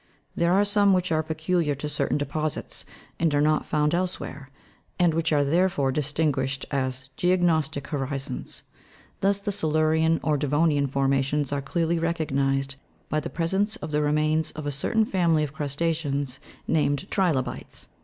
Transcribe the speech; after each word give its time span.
There 0.35 0.51
are 0.51 0.65
some 0.65 0.93
which 0.93 1.11
are 1.11 1.21
peculiar 1.21 1.75
to 1.75 1.87
certain 1.87 2.17
deposits, 2.17 2.85
and 3.19 3.35
are 3.35 3.39
not 3.39 3.67
found 3.67 3.93
elsewhere, 3.93 4.49
and 4.97 5.13
which 5.13 5.31
are 5.31 5.43
therefore 5.43 5.91
distinguished 5.91 6.65
as 6.71 7.11
geo 7.17 7.35
gnostic 7.37 7.85
horizons. 7.89 8.63
Thus, 9.19 9.37
the 9.41 9.51
Silurian 9.51 10.19
or 10.23 10.37
Devonian 10.37 10.87
formations 10.87 11.51
are 11.51 11.61
clearly 11.61 11.99
recognised 11.99 12.77
by 13.09 13.19
the 13.19 13.29
presence 13.29 13.75
of 13.75 13.91
the 13.91 14.01
remains 14.01 14.49
of 14.53 14.65
a 14.65 14.71
cer 14.71 14.91
tain 14.95 15.05
family 15.05 15.43
of 15.43 15.53
crusta'ceans, 15.53 16.39
named 16.67 17.07
trilobites 17.11 17.81
(fig. 17.83 17.89